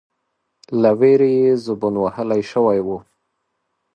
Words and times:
،له 0.81 0.91
وېرې 0.99 1.31
يې 1.41 1.51
زبون 1.65 1.95
وهل 2.03 2.29
شوی 2.51 2.79
و، 2.85 2.87